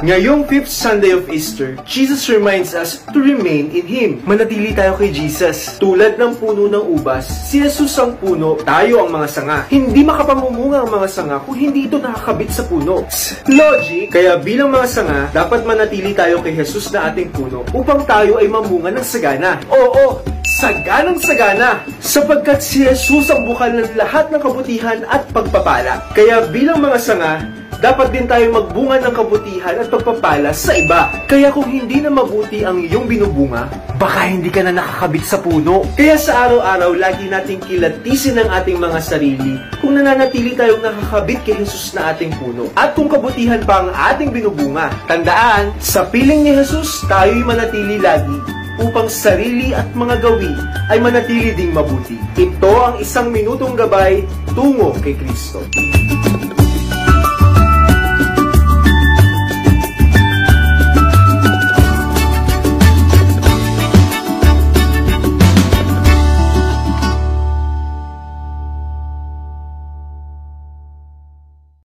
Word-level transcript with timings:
Ngayong 0.00 0.48
5th 0.48 0.72
Sunday 0.72 1.12
of 1.12 1.28
Easter, 1.28 1.76
Jesus 1.84 2.24
reminds 2.32 2.72
us 2.72 3.04
to 3.12 3.20
remain 3.20 3.68
in 3.68 3.84
Him. 3.84 4.10
Manatili 4.24 4.72
tayo 4.72 4.96
kay 4.96 5.12
Jesus. 5.12 5.76
Tulad 5.76 6.16
ng 6.16 6.40
puno 6.40 6.72
ng 6.72 6.96
ubas, 6.96 7.28
si 7.28 7.60
Jesus 7.60 7.92
ang 8.00 8.16
puno, 8.16 8.56
tayo 8.64 9.04
ang 9.04 9.12
mga 9.12 9.28
sanga. 9.28 9.58
Hindi 9.68 10.00
makapamumunga 10.00 10.88
ang 10.88 10.90
mga 10.96 11.04
sanga 11.04 11.36
kung 11.44 11.52
hindi 11.52 11.84
ito 11.84 12.00
nakakabit 12.00 12.48
sa 12.48 12.64
puno. 12.64 13.04
Logic, 13.44 14.08
kaya 14.08 14.40
bilang 14.40 14.72
mga 14.72 14.88
sanga, 14.88 15.20
dapat 15.36 15.68
manatili 15.68 16.16
tayo 16.16 16.40
kay 16.40 16.56
Jesus 16.56 16.88
na 16.88 17.12
ating 17.12 17.28
puno 17.36 17.60
upang 17.76 18.00
tayo 18.08 18.40
ay 18.40 18.48
mamunga 18.48 18.88
ng 18.96 19.04
sagana. 19.04 19.60
Oo, 19.68 20.24
saganang 20.48 21.20
sagana 21.20 21.84
sapagkat 22.00 22.64
si 22.64 22.88
Jesus 22.88 23.28
ang 23.28 23.44
bukal 23.44 23.68
ng 23.68 23.92
lahat 24.00 24.32
ng 24.32 24.40
kabutihan 24.40 25.04
at 25.12 25.28
pagpapala. 25.28 26.08
Kaya 26.16 26.48
bilang 26.48 26.80
mga 26.80 26.96
sanga, 26.96 27.60
dapat 27.80 28.12
din 28.12 28.28
tayo 28.28 28.52
magbunga 28.52 29.00
ng 29.00 29.14
kabutihan 29.16 29.80
at 29.80 29.88
pagpapala 29.88 30.52
sa 30.52 30.76
iba. 30.76 31.08
Kaya 31.24 31.48
kung 31.48 31.64
hindi 31.64 32.04
na 32.04 32.12
mabuti 32.12 32.60
ang 32.60 32.84
iyong 32.84 33.08
binubunga, 33.08 33.72
baka 33.96 34.28
hindi 34.28 34.52
ka 34.52 34.68
na 34.68 34.76
nakakabit 34.76 35.24
sa 35.24 35.40
puno. 35.40 35.88
Kaya 35.96 36.20
sa 36.20 36.46
araw-araw, 36.46 36.92
lagi 37.00 37.26
nating 37.32 37.64
kilatisin 37.64 38.36
ang 38.36 38.52
ating 38.52 38.76
mga 38.76 39.00
sarili 39.00 39.56
kung 39.80 39.96
nananatili 39.96 40.52
tayong 40.52 40.84
nakakabit 40.84 41.40
kay 41.48 41.56
Jesus 41.56 41.96
na 41.96 42.12
ating 42.12 42.36
puno. 42.36 42.68
At 42.76 42.92
kung 42.92 43.08
kabutihan 43.08 43.64
pa 43.64 43.88
ang 43.88 43.90
ating 43.96 44.28
binubunga, 44.28 44.92
tandaan, 45.08 45.72
sa 45.80 46.04
piling 46.04 46.44
ni 46.44 46.52
Jesus, 46.52 47.00
tayo'y 47.08 47.40
manatili 47.40 47.96
lagi 47.96 48.60
upang 48.80 49.08
sarili 49.08 49.72
at 49.72 49.88
mga 49.96 50.20
gawi 50.20 50.52
ay 50.92 51.00
manatili 51.00 51.52
ding 51.56 51.72
mabuti. 51.72 52.16
Ito 52.36 52.92
ang 52.92 52.96
isang 53.00 53.28
minutong 53.32 53.76
gabay 53.76 54.24
tungo 54.52 54.96
kay 55.00 55.16
Kristo. 55.16 55.60